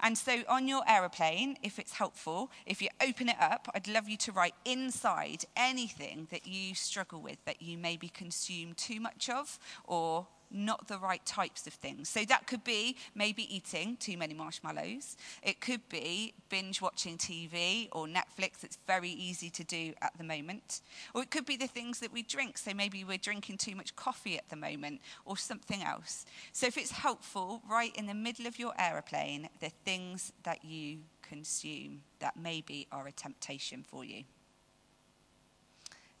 And 0.00 0.16
so, 0.16 0.42
on 0.48 0.68
your 0.68 0.82
aeroplane, 0.88 1.56
if 1.62 1.78
it's 1.78 1.92
helpful, 1.92 2.50
if 2.66 2.82
you 2.82 2.88
open 3.06 3.28
it 3.28 3.36
up, 3.40 3.68
I'd 3.74 3.88
love 3.88 4.08
you 4.08 4.16
to 4.18 4.32
write 4.32 4.54
inside 4.64 5.44
anything 5.56 6.28
that 6.30 6.46
you 6.46 6.74
struggle 6.74 7.20
with, 7.20 7.44
that 7.44 7.62
you 7.62 7.78
maybe 7.78 8.08
consume 8.08 8.74
too 8.74 9.00
much 9.00 9.28
of 9.28 9.58
or 9.84 10.26
not 10.52 10.88
the 10.88 10.98
right 10.98 11.24
types 11.24 11.66
of 11.66 11.72
things. 11.72 12.08
So 12.08 12.24
that 12.24 12.46
could 12.46 12.64
be 12.64 12.96
maybe 13.14 13.54
eating 13.54 13.96
too 13.96 14.16
many 14.16 14.34
marshmallows. 14.34 15.16
It 15.42 15.60
could 15.60 15.88
be 15.88 16.34
binge 16.48 16.80
watching 16.80 17.16
TV 17.16 17.88
or 17.92 18.06
Netflix. 18.06 18.64
It's 18.64 18.78
very 18.86 19.10
easy 19.10 19.50
to 19.50 19.64
do 19.64 19.94
at 20.02 20.16
the 20.18 20.24
moment. 20.24 20.80
Or 21.14 21.22
it 21.22 21.30
could 21.30 21.46
be 21.46 21.56
the 21.56 21.66
things 21.66 22.00
that 22.00 22.12
we 22.12 22.22
drink. 22.22 22.58
So 22.58 22.74
maybe 22.74 23.04
we're 23.04 23.18
drinking 23.18 23.58
too 23.58 23.74
much 23.74 23.96
coffee 23.96 24.36
at 24.36 24.48
the 24.48 24.56
moment 24.56 25.00
or 25.24 25.36
something 25.36 25.82
else. 25.82 26.26
So 26.52 26.66
if 26.66 26.76
it's 26.76 26.92
helpful, 26.92 27.62
write 27.68 27.96
in 27.96 28.06
the 28.06 28.14
middle 28.14 28.46
of 28.46 28.58
your 28.58 28.72
aeroplane 28.78 29.48
the 29.60 29.70
things 29.84 30.32
that 30.42 30.64
you 30.64 30.98
consume 31.22 32.02
that 32.20 32.36
maybe 32.36 32.86
are 32.92 33.06
a 33.06 33.12
temptation 33.12 33.84
for 33.88 34.04
you. 34.04 34.24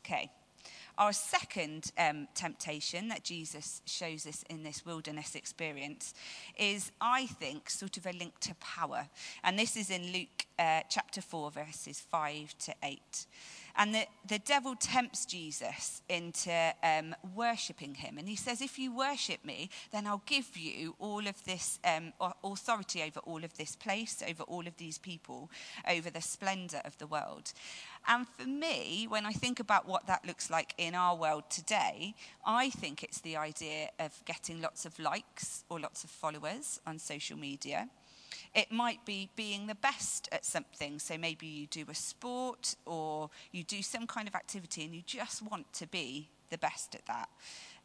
Okay. 0.04 0.30
Our 0.98 1.12
second 1.12 1.90
um, 1.98 2.28
temptation 2.34 3.08
that 3.08 3.24
Jesus 3.24 3.80
shows 3.86 4.26
us 4.26 4.44
in 4.50 4.62
this 4.62 4.84
wilderness 4.84 5.34
experience 5.34 6.14
is, 6.58 6.92
I 7.00 7.26
think, 7.26 7.70
sort 7.70 7.96
of 7.96 8.06
a 8.06 8.12
link 8.12 8.38
to 8.40 8.54
power. 8.56 9.08
And 9.42 9.58
this 9.58 9.76
is 9.76 9.90
in 9.90 10.12
Luke 10.12 10.41
uh, 10.58 10.80
chapter 10.88 11.20
4, 11.20 11.50
verses 11.50 12.00
5 12.00 12.56
to 12.58 12.74
8. 12.82 13.26
And 13.76 13.94
the, 13.94 14.06
the 14.26 14.38
devil 14.38 14.74
tempts 14.78 15.24
Jesus 15.24 16.02
into 16.08 16.52
um, 16.82 17.14
worshipping 17.34 17.94
him. 17.94 18.18
And 18.18 18.28
he 18.28 18.36
says, 18.36 18.60
If 18.60 18.78
you 18.78 18.94
worship 18.94 19.44
me, 19.44 19.70
then 19.92 20.06
I'll 20.06 20.22
give 20.26 20.56
you 20.56 20.94
all 20.98 21.26
of 21.26 21.42
this 21.44 21.78
um, 21.84 22.12
authority 22.44 23.02
over 23.02 23.20
all 23.20 23.44
of 23.44 23.56
this 23.56 23.74
place, 23.74 24.22
over 24.28 24.42
all 24.42 24.66
of 24.66 24.76
these 24.76 24.98
people, 24.98 25.50
over 25.88 26.10
the 26.10 26.20
splendor 26.20 26.82
of 26.84 26.98
the 26.98 27.06
world. 27.06 27.52
And 28.06 28.26
for 28.28 28.46
me, 28.46 29.06
when 29.08 29.24
I 29.24 29.32
think 29.32 29.60
about 29.60 29.88
what 29.88 30.06
that 30.06 30.26
looks 30.26 30.50
like 30.50 30.74
in 30.76 30.94
our 30.94 31.16
world 31.16 31.44
today, 31.48 32.14
I 32.44 32.70
think 32.70 33.02
it's 33.02 33.20
the 33.20 33.36
idea 33.36 33.90
of 33.98 34.12
getting 34.26 34.60
lots 34.60 34.84
of 34.84 34.98
likes 34.98 35.64
or 35.70 35.80
lots 35.80 36.04
of 36.04 36.10
followers 36.10 36.80
on 36.86 36.98
social 36.98 37.38
media. 37.38 37.88
It 38.54 38.70
might 38.70 39.04
be 39.06 39.30
being 39.34 39.66
the 39.66 39.74
best 39.74 40.28
at 40.30 40.44
something. 40.44 40.98
So 40.98 41.16
maybe 41.16 41.46
you 41.46 41.66
do 41.66 41.86
a 41.88 41.94
sport 41.94 42.76
or 42.84 43.30
you 43.50 43.64
do 43.64 43.82
some 43.82 44.06
kind 44.06 44.28
of 44.28 44.34
activity 44.34 44.84
and 44.84 44.94
you 44.94 45.02
just 45.06 45.42
want 45.42 45.72
to 45.74 45.86
be 45.86 46.28
the 46.50 46.58
best 46.58 46.94
at 46.94 47.06
that. 47.06 47.28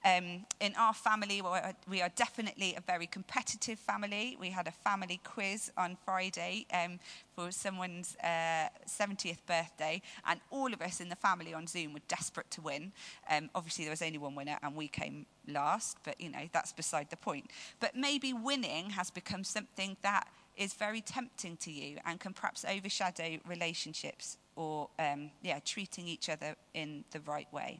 Um, 0.05 0.45
in 0.59 0.73
our 0.77 0.93
family, 0.93 1.41
we 1.89 2.01
are 2.01 2.09
definitely 2.15 2.75
a 2.75 2.81
very 2.81 3.07
competitive 3.07 3.79
family. 3.79 4.37
We 4.39 4.51
had 4.51 4.67
a 4.67 4.71
family 4.71 5.19
quiz 5.23 5.71
on 5.75 5.97
Friday 6.05 6.65
um, 6.71 6.99
for 7.35 7.51
someone's 7.51 8.15
uh, 8.23 8.69
70th 8.87 9.39
birthday, 9.47 10.01
and 10.25 10.39
all 10.51 10.71
of 10.71 10.81
us 10.81 11.01
in 11.01 11.09
the 11.09 11.15
family 11.15 11.53
on 11.53 11.65
Zoom 11.65 11.93
were 11.93 12.07
desperate 12.07 12.49
to 12.51 12.61
win. 12.61 12.91
Um, 13.29 13.49
obviously, 13.55 13.85
there 13.85 13.91
was 13.91 14.01
only 14.01 14.19
one 14.19 14.35
winner, 14.35 14.57
and 14.61 14.75
we 14.75 14.87
came 14.87 15.25
last, 15.47 15.97
but 16.03 16.21
you 16.21 16.29
know, 16.29 16.47
that's 16.53 16.71
beside 16.71 17.09
the 17.09 17.17
point. 17.17 17.49
But 17.79 17.95
maybe 17.95 18.33
winning 18.33 18.91
has 18.91 19.09
become 19.09 19.43
something 19.43 19.97
that 20.03 20.27
is 20.57 20.73
very 20.73 21.01
tempting 21.01 21.55
to 21.57 21.71
you 21.71 21.97
and 22.05 22.19
can 22.19 22.33
perhaps 22.33 22.65
overshadow 22.65 23.37
relationships 23.47 24.37
or, 24.55 24.89
um, 24.99 25.31
yeah, 25.43 25.59
treating 25.63 26.07
each 26.07 26.29
other 26.29 26.55
in 26.73 27.03
the 27.11 27.19
right 27.21 27.51
way. 27.53 27.79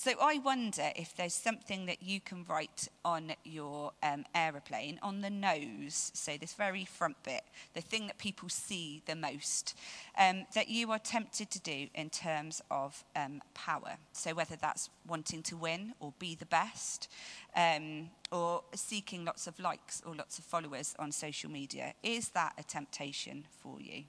So 0.00 0.12
I 0.22 0.38
wonder 0.38 0.92
if 0.94 1.16
there's 1.16 1.34
something 1.34 1.86
that 1.86 2.04
you 2.04 2.20
can 2.20 2.44
write 2.48 2.86
on 3.04 3.32
your 3.42 3.90
um, 4.00 4.24
aeroplane, 4.32 5.00
on 5.02 5.22
the 5.22 5.28
nose, 5.28 6.12
so 6.14 6.36
this 6.36 6.54
very 6.54 6.84
front 6.84 7.20
bit, 7.24 7.42
the 7.74 7.80
thing 7.80 8.06
that 8.06 8.16
people 8.16 8.48
see 8.48 9.02
the 9.06 9.16
most, 9.16 9.76
um, 10.16 10.46
that 10.54 10.68
you 10.68 10.92
are 10.92 11.00
tempted 11.00 11.50
to 11.50 11.58
do 11.58 11.88
in 11.96 12.10
terms 12.10 12.62
of 12.70 13.02
um, 13.16 13.42
power. 13.54 13.96
So 14.12 14.34
whether 14.34 14.54
that's 14.54 14.88
wanting 15.04 15.42
to 15.42 15.56
win 15.56 15.94
or 15.98 16.12
be 16.20 16.36
the 16.36 16.46
best, 16.46 17.08
um, 17.56 18.10
or 18.30 18.62
seeking 18.76 19.24
lots 19.24 19.48
of 19.48 19.58
likes 19.58 20.00
or 20.06 20.14
lots 20.14 20.38
of 20.38 20.44
followers 20.44 20.94
on 21.00 21.10
social 21.10 21.50
media, 21.50 21.92
is 22.04 22.28
that 22.28 22.52
a 22.56 22.62
temptation 22.62 23.46
for 23.50 23.80
you? 23.80 24.04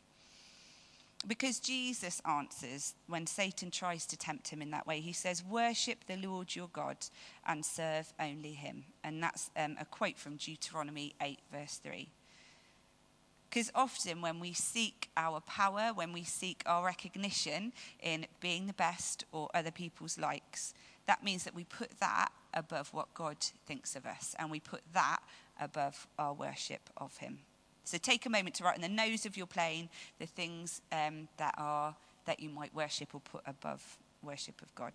Because 1.28 1.60
Jesus 1.60 2.22
answers 2.26 2.96
when 3.08 3.28
Satan 3.28 3.72
tries 3.72 4.06
to 4.06 4.18
tempt 4.18 4.48
him 4.48 4.62
in 4.62 4.72
that 4.72 4.88
way. 4.88 5.02
He 5.02 5.12
says, 5.12 5.44
Worship 5.44 6.06
the 6.08 6.16
Lord 6.16 6.56
your 6.56 6.70
God 6.72 6.98
and 7.46 7.66
serve 7.66 8.14
only 8.20 8.54
him. 8.54 8.86
And 9.04 9.22
that's 9.22 9.52
um, 9.58 9.76
a 9.80 9.86
quote 9.86 10.18
from 10.18 10.38
Deuteronomy 10.38 11.14
8, 11.22 11.40
verse 11.52 11.80
3. 11.84 12.10
Because 13.50 13.72
often 13.74 14.22
when 14.22 14.40
we 14.40 14.54
seek 14.54 15.10
our 15.18 15.42
power, 15.42 15.92
when 15.94 16.14
we 16.14 16.24
seek 16.24 16.64
our 16.66 16.86
recognition 16.86 17.74
in 18.02 18.28
being 18.40 18.68
the 18.68 18.74
best 18.74 19.26
or 19.32 19.50
other 19.54 19.72
people's 19.72 20.20
likes, 20.20 20.74
that 21.08 21.24
means 21.24 21.44
that 21.44 21.56
we 21.56 21.64
put 21.64 22.00
that 22.00 22.30
above 22.54 22.94
what 22.94 23.14
God 23.14 23.38
thinks 23.66 23.96
of 23.96 24.06
us 24.06 24.36
and 24.38 24.52
we 24.52 24.60
put 24.60 24.82
that 24.94 25.20
above 25.60 26.08
our 26.18 26.34
worship 26.34 26.90
of 26.96 27.18
him. 27.18 27.40
So 27.90 27.98
take 27.98 28.28
a 28.28 28.30
moment 28.30 28.54
to 28.56 28.64
write 28.64 28.76
on 28.76 28.82
the 28.82 28.88
nose 28.88 29.26
of 29.26 29.36
your 29.36 29.48
plane 29.48 29.90
the 30.20 30.28
things 30.28 30.82
um, 30.92 31.28
that 31.38 31.56
are 31.58 31.96
that 32.26 32.40
you 32.40 32.50
might 32.50 32.74
worship 32.76 33.16
or 33.16 33.22
put 33.22 33.42
above 33.48 33.98
worship 34.22 34.62
of 34.62 34.74
God. 34.76 34.94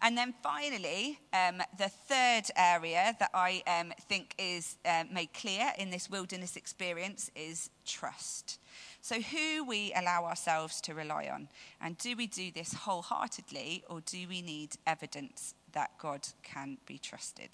And 0.00 0.16
then 0.16 0.32
finally, 0.42 1.18
um, 1.34 1.62
the 1.78 1.90
third 1.90 2.44
area 2.56 3.14
that 3.20 3.30
I 3.34 3.62
um, 3.66 3.92
think 4.08 4.34
is 4.38 4.76
uh, 4.86 5.04
made 5.12 5.34
clear 5.34 5.70
in 5.78 5.90
this 5.90 6.08
wilderness 6.08 6.56
experience 6.56 7.30
is 7.36 7.68
trust. 7.84 8.58
So, 9.02 9.20
who 9.20 9.64
we 9.64 9.92
allow 9.94 10.24
ourselves 10.24 10.80
to 10.82 10.94
rely 10.94 11.28
on. 11.32 11.48
And 11.80 11.98
do 11.98 12.16
we 12.16 12.26
do 12.26 12.50
this 12.50 12.72
wholeheartedly, 12.72 13.84
or 13.90 14.00
do 14.00 14.26
we 14.28 14.40
need 14.40 14.70
evidence 14.86 15.54
that 15.72 15.90
God 15.98 16.26
can 16.42 16.78
be 16.86 16.98
trusted? 16.98 17.50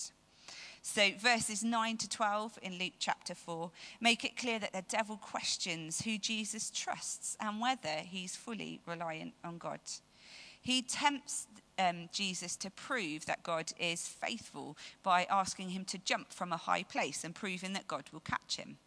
So, 0.90 1.11
verses 1.18 1.62
9 1.62 1.99
to 1.99 2.09
12 2.09 2.61
in 2.62 2.78
Luke 2.78 2.95
chapter 2.99 3.35
4 3.35 3.71
make 4.00 4.25
it 4.25 4.38
clear 4.38 4.59
that 4.59 4.73
the 4.73 4.83
devil 4.88 5.18
questions 5.18 6.00
who 6.00 6.16
Jesus 6.16 6.71
trusts 6.71 7.37
and 7.42 7.61
whether 7.61 8.00
he's 8.07 8.35
fully 8.35 8.80
reliant 8.87 9.35
on 9.45 9.59
God. 9.59 9.80
He 10.62 10.80
tempts 10.80 11.47
um, 11.78 12.09
Jesus 12.11 12.57
to 12.57 12.71
prove 12.71 13.26
that 13.26 13.42
God 13.42 13.71
is 13.78 14.09
faithful 14.09 14.78
by 15.02 15.26
asking 15.28 15.68
him 15.68 15.85
to 15.85 15.99
jump 15.99 16.33
from 16.33 16.54
a 16.54 16.57
high 16.57 16.85
place 16.85 17.23
and 17.23 17.35
proving 17.35 17.75
that 17.75 17.87
God 17.87 18.04
will 18.11 18.21
catch 18.21 18.57
him. 18.57 18.78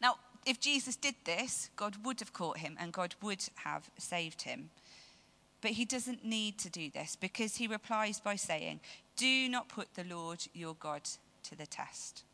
Now, 0.00 0.14
if 0.46 0.60
Jesus 0.60 0.96
did 0.96 1.14
this, 1.26 1.68
God 1.76 2.06
would 2.06 2.20
have 2.20 2.32
caught 2.32 2.56
him 2.56 2.78
and 2.80 2.90
God 2.90 3.16
would 3.20 3.44
have 3.56 3.90
saved 3.98 4.42
him. 4.42 4.70
But 5.60 5.72
he 5.72 5.84
doesn't 5.84 6.24
need 6.24 6.58
to 6.60 6.70
do 6.70 6.88
this 6.90 7.16
because 7.16 7.56
he 7.56 7.66
replies 7.66 8.18
by 8.18 8.36
saying, 8.36 8.80
do 9.20 9.50
not 9.50 9.68
put 9.68 9.92
the 9.94 10.04
Lord 10.04 10.46
your 10.54 10.74
God 10.74 11.02
to 11.42 11.54
the 11.54 11.66
test. 11.66 12.24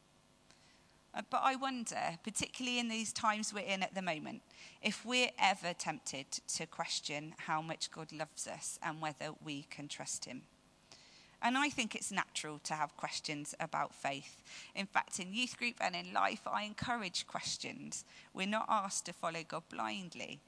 Uh, 1.12 1.23
but 1.31 1.40
I 1.43 1.57
wonder, 1.57 2.16
particularly 2.23 2.78
in 2.78 2.88
these 2.88 3.12
times 3.12 3.52
we're 3.52 3.66
in 3.66 3.83
at 3.83 3.97
the 3.97 4.02
moment, 4.02 4.43
if 4.83 5.05
we're 5.05 5.33
ever 5.37 5.73
tempted 5.73 6.31
to 6.31 6.64
question 6.66 7.35
how 7.38 7.61
much 7.61 7.90
God 7.90 8.12
loves 8.12 8.47
us 8.47 8.78
and 8.85 9.02
whether 9.02 9.31
we 9.45 9.66
can 9.69 9.88
trust 9.88 10.26
Him. 10.26 10.43
And 11.43 11.59
I 11.59 11.71
think 11.71 11.97
it's 11.97 12.12
natural 12.12 12.61
to 12.61 12.75
have 12.75 12.97
questions 12.97 13.52
about 13.59 13.93
faith. 13.93 14.40
In 14.76 14.87
fact, 14.87 15.19
in 15.19 15.35
youth 15.35 15.59
group 15.59 15.75
and 15.81 15.97
in 15.97 16.12
life, 16.12 16.43
I 16.47 16.62
encourage 16.62 17.26
questions. 17.26 18.05
We're 18.33 18.47
not 18.47 18.66
asked 18.69 19.07
to 19.07 19.12
follow 19.12 19.43
God 19.47 19.64
blindly. 19.69 20.40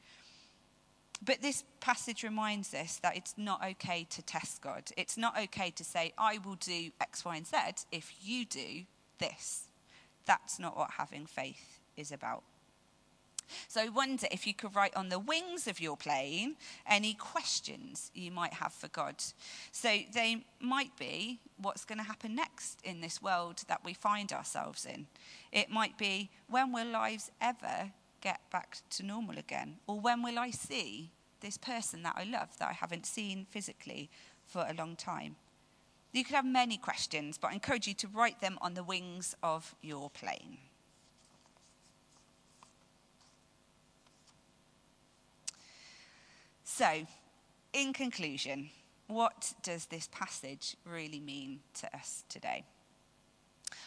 But 1.24 1.42
this 1.42 1.64
passage 1.80 2.22
reminds 2.22 2.72
us 2.74 3.00
that 3.02 3.16
it's 3.16 3.34
not 3.36 3.64
okay 3.64 4.06
to 4.10 4.22
test 4.22 4.62
God. 4.62 4.84
It's 4.96 5.16
not 5.16 5.38
okay 5.38 5.70
to 5.70 5.84
say, 5.84 6.12
I 6.16 6.38
will 6.38 6.54
do 6.54 6.90
X, 7.00 7.24
Y, 7.24 7.36
and 7.36 7.46
Z 7.46 7.56
if 7.90 8.14
you 8.22 8.44
do 8.44 8.84
this. 9.18 9.64
That's 10.26 10.58
not 10.58 10.76
what 10.76 10.92
having 10.92 11.26
faith 11.26 11.80
is 11.96 12.12
about. 12.12 12.44
So 13.66 13.80
I 13.80 13.88
wonder 13.88 14.26
if 14.30 14.46
you 14.46 14.54
could 14.54 14.74
write 14.74 14.94
on 14.94 15.08
the 15.08 15.18
wings 15.18 15.66
of 15.66 15.80
your 15.80 15.96
plane 15.96 16.56
any 16.86 17.14
questions 17.14 18.10
you 18.14 18.30
might 18.30 18.52
have 18.54 18.72
for 18.72 18.88
God. 18.88 19.16
So 19.72 19.88
they 20.12 20.44
might 20.60 20.96
be 20.98 21.40
what's 21.56 21.84
going 21.84 21.98
to 21.98 22.04
happen 22.04 22.34
next 22.34 22.80
in 22.84 23.00
this 23.00 23.22
world 23.22 23.62
that 23.68 23.84
we 23.84 23.94
find 23.94 24.32
ourselves 24.32 24.84
in. 24.84 25.06
It 25.52 25.70
might 25.70 25.96
be 25.98 26.30
when 26.48 26.72
will 26.72 26.86
lives 26.86 27.30
ever 27.40 27.92
get 28.20 28.40
back 28.50 28.78
to 28.90 29.02
normal 29.02 29.38
again? 29.38 29.76
Or 29.86 30.00
when 30.00 30.22
will 30.22 30.38
I 30.38 30.50
see 30.50 31.10
this 31.40 31.56
person 31.56 32.02
that 32.02 32.16
I 32.16 32.24
love 32.24 32.56
that 32.58 32.68
I 32.68 32.72
haven't 32.72 33.06
seen 33.06 33.46
physically 33.50 34.10
for 34.44 34.66
a 34.68 34.74
long 34.74 34.96
time? 34.96 35.36
You 36.12 36.24
could 36.24 36.34
have 36.34 36.46
many 36.46 36.78
questions, 36.78 37.38
but 37.38 37.50
I 37.50 37.54
encourage 37.54 37.86
you 37.86 37.94
to 37.94 38.08
write 38.08 38.40
them 38.40 38.58
on 38.60 38.74
the 38.74 38.82
wings 38.82 39.36
of 39.42 39.74
your 39.82 40.10
plane. 40.10 40.58
So, 46.64 47.06
in 47.72 47.92
conclusion, 47.92 48.70
what 49.06 49.54
does 49.62 49.86
this 49.86 50.08
passage 50.12 50.76
really 50.84 51.20
mean 51.20 51.60
to 51.80 51.94
us 51.96 52.24
today? 52.28 52.64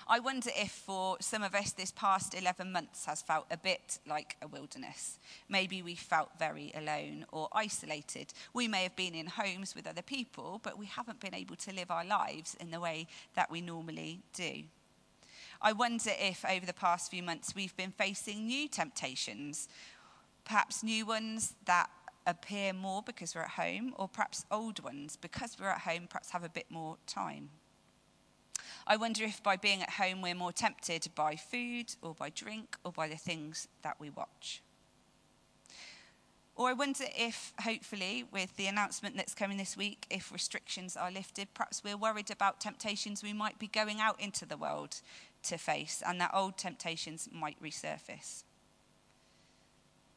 I 0.08 0.20
wonder 0.20 0.50
if 0.56 0.72
for 0.72 1.18
some 1.22 1.44
of 1.44 1.56
us 1.56 1.72
this 1.72 1.92
past 1.92 2.36
11 2.36 2.72
months 2.72 3.06
has 3.06 3.22
felt 3.22 3.46
a 3.50 3.58
bit 3.58 4.00
like 4.08 4.36
a 4.42 4.48
wilderness. 4.48 5.20
Maybe 5.48 5.82
we 5.82 5.96
felt 5.96 6.30
very 6.38 6.72
alone 6.76 7.26
or 7.32 7.48
isolated. 7.54 8.34
We 8.54 8.68
may 8.68 8.84
have 8.84 8.96
been 8.96 9.16
in 9.16 9.28
homes 9.28 9.76
with 9.76 9.88
other 9.88 10.02
people, 10.02 10.60
but 10.64 10.78
we 10.78 10.86
haven't 10.86 11.20
been 11.20 11.36
able 11.36 11.56
to 11.58 11.74
live 11.74 11.92
our 11.92 12.06
lives 12.06 12.56
in 12.60 12.72
the 12.72 12.80
way 12.80 13.08
that 13.36 13.50
we 13.50 13.62
normally 13.62 14.22
do. 14.34 14.64
I 15.62 15.74
wonder 15.74 16.12
if 16.20 16.44
over 16.44 16.66
the 16.66 16.74
past 16.74 17.12
few 17.12 17.22
months 17.22 17.54
we've 17.56 17.78
been 17.78 17.92
facing 17.92 18.48
new 18.48 18.68
temptations, 18.68 19.70
perhaps 20.44 20.84
new 20.84 21.06
ones 21.06 21.54
that 21.66 21.90
appear 22.26 22.74
more 22.74 23.02
because 23.04 23.36
we're 23.36 23.42
at 23.42 23.52
home, 23.52 23.94
or 23.98 24.08
perhaps 24.08 24.46
old 24.52 24.84
ones 24.84 25.16
because 25.16 25.58
we're 25.60 25.68
at 25.68 25.82
home, 25.82 26.08
perhaps 26.10 26.32
have 26.32 26.44
a 26.44 26.50
bit 26.50 26.66
more 26.70 26.98
time. 27.08 27.50
I 28.88 28.98
wonder 28.98 29.24
if 29.24 29.44
by 29.44 29.58
being 29.58 29.82
at 29.82 29.92
home 29.92 30.22
we're 30.22 30.36
more 30.36 30.52
tempted 30.52 31.08
by 31.16 31.36
food 31.36 31.96
or 32.02 32.14
by 32.14 32.30
drink 32.30 32.78
or 32.84 32.92
by 32.92 33.08
the 33.08 33.16
things 33.16 33.68
that 33.84 34.00
we 34.00 34.10
watch. 34.10 34.62
Or 36.56 36.68
I 36.70 36.74
wonder 36.74 37.06
if, 37.18 37.54
hopefully, 37.62 38.26
with 38.32 38.56
the 38.58 38.68
announcement 38.68 39.16
that's 39.16 39.34
coming 39.34 39.58
this 39.58 39.78
week, 39.78 40.06
if 40.10 40.32
restrictions 40.32 40.98
are 40.98 41.10
lifted, 41.10 41.54
perhaps 41.54 41.84
we're 41.84 41.98
worried 41.98 42.30
about 42.30 42.60
temptations 42.60 43.24
we 43.24 43.34
might 43.34 43.58
be 43.58 43.68
going 43.68 44.00
out 44.00 44.20
into 44.20 44.46
the 44.46 44.58
world 44.58 45.02
to 45.44 45.58
face 45.58 46.04
and 46.06 46.20
that 46.20 46.32
old 46.34 46.58
temptations 46.58 47.30
might 47.32 47.62
resurface. 47.64 48.44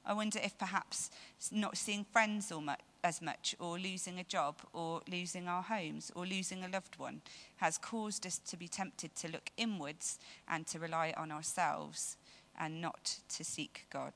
I 0.04 0.12
wonder 0.12 0.38
if 0.42 0.59
perhaps 0.59 1.11
not 1.50 1.78
seeing 1.78 2.04
friends 2.04 2.52
or 2.52 2.61
much, 2.61 2.80
as 3.04 3.23
much, 3.23 3.54
or 3.61 3.78
losing 3.78 4.18
a 4.18 4.25
job, 4.25 4.56
or 4.73 5.02
losing 5.08 5.46
our 5.46 5.62
homes, 5.62 6.11
or 6.16 6.26
losing 6.26 6.64
a 6.64 6.68
loved 6.68 6.99
one 6.99 7.20
has 7.57 7.78
caused 7.78 8.26
us 8.26 8.38
to 8.38 8.57
be 8.57 8.66
tempted 8.66 9.14
to 9.14 9.31
look 9.31 9.50
inwards 9.57 10.18
and 10.48 10.66
to 10.66 10.78
rely 10.78 11.12
on 11.16 11.31
ourselves 11.31 12.16
and 12.59 12.81
not 12.81 13.18
to 13.28 13.44
seek 13.44 13.87
God. 13.90 14.14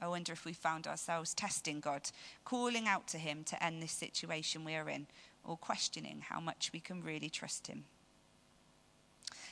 I 0.00 0.08
wonder 0.08 0.32
if 0.32 0.44
we 0.44 0.52
found 0.52 0.86
ourselves 0.86 1.34
testing 1.34 1.80
God, 1.80 2.10
calling 2.44 2.88
out 2.88 3.06
to 3.08 3.18
Him 3.18 3.44
to 3.44 3.62
end 3.62 3.82
this 3.82 3.92
situation 3.92 4.64
we're 4.64 4.88
in, 4.88 5.06
or 5.44 5.56
questioning 5.56 6.22
how 6.28 6.40
much 6.40 6.70
we 6.72 6.80
can 6.80 7.02
really 7.02 7.30
trust 7.30 7.66
Him. 7.66 7.84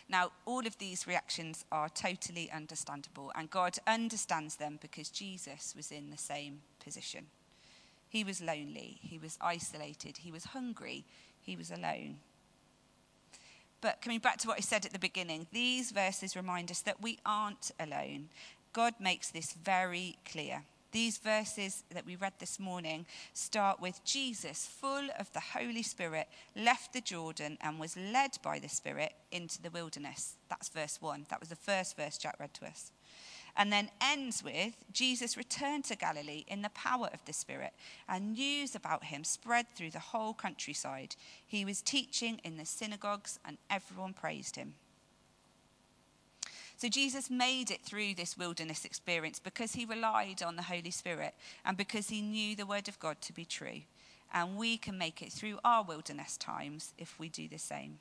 Now, 0.09 0.33
all 0.45 0.67
of 0.67 0.77
these 0.79 1.07
reactions 1.07 1.65
are 1.71 1.89
totally 1.89 2.51
understandable, 2.51 3.31
and 3.37 3.49
God 3.49 3.79
understands 3.87 4.57
them 4.57 4.79
because 4.83 5.09
Jesus 5.09 5.73
was 5.77 5.93
in 5.93 6.11
the 6.11 6.19
same 6.19 6.63
position. 6.83 7.27
He 8.11 8.25
was 8.25 8.43
lonely, 8.43 8.99
he 9.01 9.19
was 9.19 9.39
isolated, 9.41 10.19
he 10.19 10.33
was 10.33 10.47
hungry, 10.47 11.05
he 11.41 11.55
was 11.55 11.71
alone. 11.71 12.17
But 13.81 14.03
coming 14.03 14.19
back 14.19 14.39
to 14.39 14.49
what 14.49 14.59
I 14.59 14.63
said 14.63 14.85
at 14.85 14.93
the 14.93 14.99
beginning, 14.99 15.47
these 15.53 15.93
verses 15.93 16.35
remind 16.35 16.73
us 16.73 16.81
that 16.83 17.01
we 17.01 17.19
aren't 17.25 17.71
alone. 17.79 18.29
God 18.73 18.95
makes 19.01 19.31
this 19.31 19.53
very 19.53 20.19
clear. 20.31 20.65
These 20.93 21.19
verses 21.19 21.85
that 21.95 22.05
we 22.05 22.17
read 22.17 22.33
this 22.41 22.59
morning 22.59 23.07
start 23.33 23.81
with 23.81 24.05
Jesus, 24.05 24.67
full 24.67 25.09
of 25.17 25.33
the 25.33 25.41
Holy 25.41 25.85
Spirit, 25.85 26.27
left 26.57 26.93
the 26.93 27.01
Jordan 27.01 27.59
and 27.61 27.79
was 27.79 27.97
led 27.97 28.33
by 28.43 28.59
the 28.59 28.69
Spirit 28.69 29.13
into 29.31 29.63
the 29.63 29.71
wilderness. 29.71 30.35
That's 30.49 30.69
verse 30.69 31.01
1. 31.01 31.27
That 31.31 31.39
was 31.39 31.49
the 31.49 31.55
first 31.55 31.97
verse 31.97 32.19
Jack 32.19 32.41
read 32.41 32.55
to 32.55 32.67
us. 32.67 32.91
And 33.61 33.71
then 33.71 33.91
ends 34.01 34.43
with 34.43 34.73
Jesus 34.91 35.37
returned 35.37 35.85
to 35.85 35.95
Galilee 35.95 36.47
in 36.49 36.63
the 36.63 36.71
power 36.71 37.11
of 37.13 37.23
the 37.27 37.35
Spirit, 37.35 37.75
and 38.09 38.33
news 38.33 38.75
about 38.75 39.05
him 39.05 39.23
spread 39.23 39.67
through 39.75 39.91
the 39.91 39.99
whole 39.99 40.33
countryside. 40.33 41.15
He 41.47 41.67
was 41.67 41.83
teaching 41.83 42.41
in 42.43 42.57
the 42.57 42.65
synagogues, 42.65 43.39
and 43.45 43.59
everyone 43.69 44.15
praised 44.15 44.57
him. 44.57 44.77
So 46.79 46.89
Jesus 46.89 47.29
made 47.29 47.71
it 47.71 47.83
through 47.85 48.15
this 48.15 48.39
wilderness 48.39 48.87
experience 48.87 49.39
because 49.39 49.75
he 49.75 49.85
relied 49.85 50.43
on 50.43 50.57
the 50.57 50.63
Holy 50.63 50.91
Spirit 50.91 51.35
and 51.63 51.77
because 51.77 52.09
he 52.09 52.23
knew 52.23 52.57
the 52.57 52.65
word 52.65 52.89
of 52.89 52.99
God 52.99 53.21
to 53.21 53.35
be 53.35 53.45
true. 53.45 53.83
And 54.33 54.57
we 54.57 54.79
can 54.79 54.97
make 54.97 55.21
it 55.21 55.33
through 55.33 55.59
our 55.63 55.85
wilderness 55.85 56.39
times 56.39 56.95
if 56.97 57.19
we 57.19 57.29
do 57.29 57.47
the 57.47 57.59
same. 57.59 57.99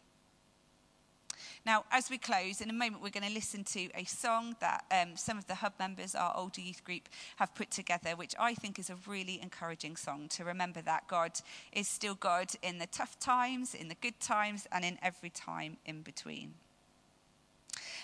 Now, 1.65 1.84
as 1.91 2.10
we 2.10 2.17
close, 2.17 2.62
in 2.62 2.69
a 2.69 2.74
moment, 2.74 3.04
we're 3.04 3.10
going 3.10 3.28
to 3.28 3.34
listen 3.34 3.63
to 3.65 3.89
a 3.93 4.06
song 4.06 4.56
that 4.60 4.86
um, 4.91 5.17
some 5.17 5.38
of 5.38 5.45
the 5.48 5.56
hub 5.56 5.74
members, 5.78 6.15
our 6.15 6.34
older 6.36 6.62
youth 6.62 6.84
group, 6.84 7.10
have 7.36 7.54
put 7.54 7.69
together, 7.69 8.12
which 8.12 8.34
I 8.39 8.54
think 8.54 8.80
is 8.80 8.89
a 8.89 8.95
really 9.06 9.41
encouraging 9.41 9.98
song 9.98 10.30
to 10.30 10.45
remember 10.45 10.82
that 10.82 11.08
God 11.08 11.34
is 11.74 11.88
still 11.88 12.15
God 12.15 12.52
in 12.63 12.78
the 12.80 12.88
tough 12.88 13.19
times, 13.19 13.76
in 13.76 13.89
the 13.89 13.95
good 13.95 14.19
times, 14.19 14.67
and 14.72 14.86
in 14.86 14.98
every 15.02 15.30
time 15.30 15.78
in 15.86 16.02
between. 16.02 16.54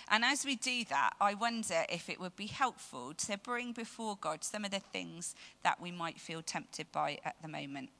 And 0.08 0.24
as 0.24 0.44
we 0.44 0.54
do 0.54 0.84
that, 0.90 1.14
I 1.20 1.34
wonder 1.34 1.84
if 1.88 2.08
it 2.08 2.20
would 2.20 2.36
be 2.36 2.46
helpful 2.46 3.14
to 3.14 3.38
bring 3.38 3.72
before 3.72 4.16
God 4.20 4.44
some 4.44 4.64
of 4.64 4.70
the 4.70 4.80
things 4.80 5.34
that 5.64 5.80
we 5.80 5.90
might 5.90 6.20
feel 6.20 6.42
tempted 6.42 6.92
by 6.92 7.18
at 7.24 7.36
the 7.42 7.48
moment. 7.48 7.90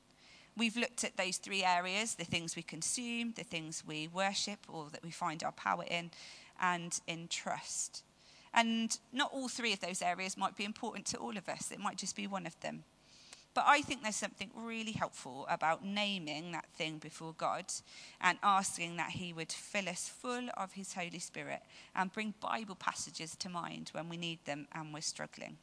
We've 0.56 0.76
looked 0.76 1.04
at 1.04 1.16
those 1.16 1.36
three 1.36 1.64
areas 1.64 2.14
the 2.14 2.24
things 2.24 2.56
we 2.56 2.62
consume, 2.62 3.32
the 3.36 3.44
things 3.44 3.82
we 3.86 4.08
worship 4.08 4.58
or 4.68 4.88
that 4.90 5.04
we 5.04 5.10
find 5.10 5.42
our 5.42 5.52
power 5.52 5.84
in, 5.88 6.10
and 6.60 6.98
in 7.06 7.28
trust. 7.28 8.02
And 8.54 8.98
not 9.12 9.30
all 9.32 9.48
three 9.48 9.74
of 9.74 9.80
those 9.80 10.00
areas 10.00 10.38
might 10.38 10.56
be 10.56 10.64
important 10.64 11.06
to 11.08 11.18
all 11.18 11.36
of 11.36 11.48
us, 11.48 11.70
it 11.70 11.78
might 11.78 11.98
just 11.98 12.16
be 12.16 12.26
one 12.26 12.46
of 12.46 12.58
them. 12.60 12.84
But 13.56 13.64
I 13.66 13.80
think 13.80 14.02
there's 14.02 14.16
something 14.16 14.50
really 14.54 14.92
helpful 14.92 15.46
about 15.48 15.82
naming 15.82 16.52
that 16.52 16.66
thing 16.76 16.98
before 16.98 17.34
God 17.38 17.64
and 18.20 18.36
asking 18.42 18.98
that 18.98 19.12
He 19.12 19.32
would 19.32 19.50
fill 19.50 19.88
us 19.88 20.10
full 20.10 20.48
of 20.58 20.72
His 20.72 20.92
Holy 20.92 21.18
Spirit 21.18 21.62
and 21.94 22.12
bring 22.12 22.34
Bible 22.38 22.74
passages 22.74 23.34
to 23.36 23.48
mind 23.48 23.88
when 23.92 24.10
we 24.10 24.18
need 24.18 24.44
them 24.44 24.68
and 24.72 24.92
we're 24.92 25.00
struggling. 25.00 25.56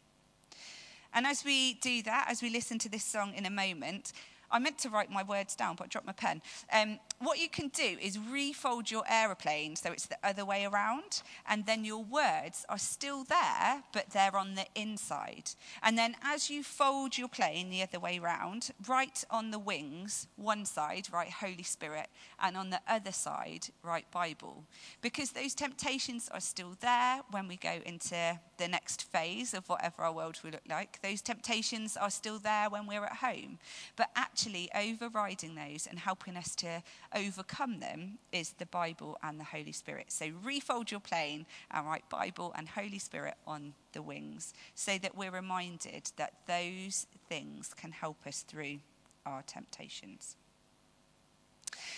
And 1.13 1.27
as 1.27 1.45
we 1.45 1.75
do 1.75 2.01
that, 2.01 2.25
as 2.29 2.41
we 2.41 2.49
listen 2.49 2.79
to 2.79 2.89
this 2.89 3.03
song 3.03 3.35
in 3.35 3.45
a 3.45 3.51
moment, 3.51 4.11
I 4.53 4.59
meant 4.59 4.77
to 4.79 4.89
write 4.89 5.11
my 5.11 5.23
words 5.23 5.55
down, 5.55 5.75
but 5.75 5.85
I 5.85 5.87
dropped 5.87 6.05
my 6.05 6.13
pen. 6.13 6.41
Um, 6.71 6.99
what 7.19 7.39
you 7.39 7.49
can 7.49 7.69
do 7.69 7.97
is 7.99 8.19
refold 8.19 8.91
your 8.91 9.03
aeroplane 9.09 9.75
so 9.75 9.91
it's 9.91 10.05
the 10.05 10.17
other 10.23 10.45
way 10.45 10.65
around, 10.65 11.23
and 11.47 11.65
then 11.65 11.83
your 11.83 12.03
words 12.03 12.63
are 12.69 12.77
still 12.77 13.23
there, 13.23 13.83
but 13.91 14.11
they're 14.11 14.35
on 14.35 14.53
the 14.53 14.67
inside. 14.75 15.49
And 15.81 15.97
then 15.97 16.15
as 16.23 16.51
you 16.51 16.63
fold 16.63 17.17
your 17.17 17.27
plane 17.27 17.71
the 17.71 17.81
other 17.81 17.99
way 17.99 18.19
around, 18.19 18.69
write 18.87 19.23
on 19.31 19.49
the 19.49 19.59
wings, 19.59 20.27
one 20.35 20.65
side, 20.65 21.07
write 21.11 21.31
Holy 21.31 21.63
Spirit, 21.63 22.09
and 22.39 22.55
on 22.55 22.69
the 22.69 22.81
other 22.87 23.11
side, 23.11 23.67
write 23.81 24.11
Bible. 24.11 24.65
Because 25.01 25.31
those 25.31 25.55
temptations 25.55 26.29
are 26.31 26.39
still 26.39 26.75
there 26.79 27.21
when 27.31 27.47
we 27.47 27.57
go 27.57 27.79
into 27.85 28.39
the 28.57 28.67
next 28.67 29.03
phase 29.03 29.53
of 29.53 29.67
whatever 29.67 30.03
our 30.03 30.13
world 30.13 30.39
will 30.43 30.51
look 30.51 30.61
like. 30.69 31.01
Those 31.01 31.21
temptations 31.21 31.97
are 31.97 32.11
still 32.11 32.37
there 32.37 32.69
when 32.69 32.85
we're 32.85 33.03
at 33.03 33.17
home. 33.17 33.57
But 33.95 34.09
actually, 34.43 34.69
overriding 34.75 35.55
those 35.55 35.87
and 35.87 35.97
helping 35.97 36.35
us 36.35 36.53
to 36.55 36.83
overcome 37.15 37.79
them 37.79 38.17
is 38.33 38.51
the 38.57 38.65
Bible 38.65 39.17
and 39.23 39.39
the 39.39 39.43
Holy 39.45 39.71
Spirit. 39.71 40.11
So 40.11 40.27
refold 40.43 40.91
your 40.91 40.99
plane 40.99 41.45
and 41.71 41.87
write 41.87 42.09
Bible 42.09 42.53
and 42.57 42.67
Holy 42.67 42.99
Spirit 42.99 43.35
on 43.47 43.73
the 43.93 44.01
wings 44.01 44.53
so 44.75 44.97
that 44.97 45.15
we're 45.15 45.31
reminded 45.31 46.11
that 46.17 46.33
those 46.45 47.07
things 47.29 47.73
can 47.73 47.93
help 47.93 48.27
us 48.27 48.41
through 48.41 48.79
our 49.25 49.43
temptations. 49.43 50.35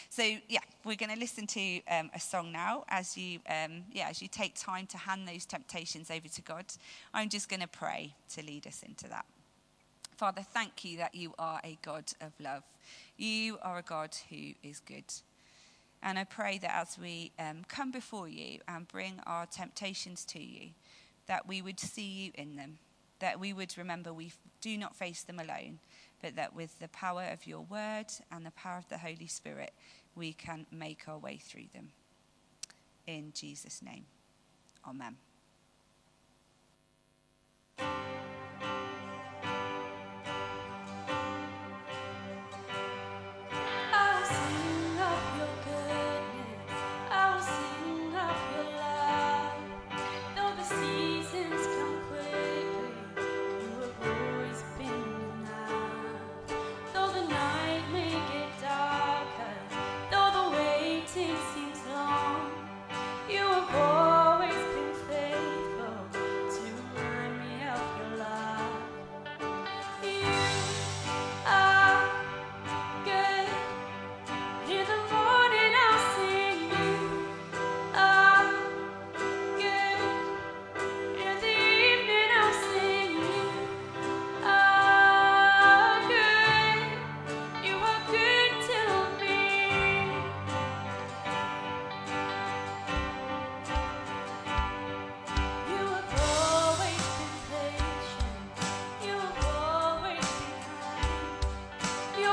So 0.10 0.24
yeah, 0.48 0.60
we're 0.84 0.96
going 0.96 1.14
to 1.14 1.20
listen 1.20 1.48
to 1.48 1.82
um, 1.90 2.12
a 2.14 2.20
song 2.20 2.52
now 2.52 2.86
as 2.88 3.18
you 3.18 3.40
um, 3.50 3.84
yeah 3.92 4.08
as 4.10 4.22
you 4.22 4.28
take 4.28 4.54
time 4.56 4.86
to 4.88 4.98
hand 4.98 5.28
those 5.28 5.46
temptations 5.46 6.12
over 6.12 6.28
to 6.28 6.42
God. 6.44 6.66
I'm 7.14 7.28
just 7.28 7.50
going 7.50 7.62
to 7.62 7.68
pray 7.68 8.14
to 8.36 8.44
lead 8.44 8.68
us 8.68 8.84
into 8.84 9.10
that. 9.10 9.26
Father, 10.16 10.42
thank 10.42 10.86
you 10.86 10.98
that 10.98 11.14
you 11.14 11.34
are 11.38 11.60
a 11.64 11.78
God 11.82 12.06
of 12.22 12.32
love. 12.40 12.64
You 13.18 13.58
are 13.62 13.78
a 13.78 13.82
God 13.82 14.16
who 14.30 14.54
is 14.64 14.80
good. 14.80 15.12
And 16.02 16.18
I 16.18 16.24
pray 16.24 16.58
that 16.60 16.74
as 16.74 16.98
we 16.98 17.32
um, 17.38 17.64
come 17.68 17.92
before 17.92 18.30
you 18.30 18.60
and 18.68 18.88
bring 18.88 19.20
our 19.26 19.46
temptations 19.46 20.24
to 20.26 20.40
you, 20.40 20.70
that 21.28 21.48
we 21.48 21.62
would 21.62 21.80
see 21.80 22.06
you 22.06 22.32
in 22.36 22.56
them, 22.56 22.78
that 23.20 23.40
we 23.40 23.52
would 23.52 23.78
remember 23.78 24.14
we 24.14 24.32
do 24.62 24.78
not 24.78 24.96
face 24.96 25.24
them 25.24 25.40
alone, 25.40 25.80
but 26.22 26.36
that 26.36 26.56
with 26.56 26.80
the 26.80 26.88
power 26.90 27.28
of 27.32 27.46
your 27.46 27.62
word 27.62 28.06
and 28.32 28.46
the 28.46 28.52
power 28.52 28.78
of 28.78 28.88
the 28.90 29.00
Holy 29.00 29.28
Spirit, 29.28 29.74
we 30.16 30.32
can 30.32 30.66
make 30.72 31.08
our 31.08 31.18
way 31.18 31.38
through 31.38 31.68
them. 31.74 31.90
In 33.08 33.34
Jesus' 33.34 33.82
name, 33.82 34.06
amen. 34.88 35.18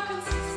broken 0.08 0.51